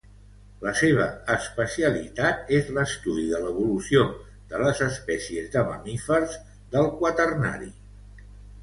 [0.67, 1.03] La seva
[1.33, 4.07] especialitat és l'estudi de l'evolució
[4.55, 6.37] de les espècies de mamífers
[6.75, 7.73] del Quaternari.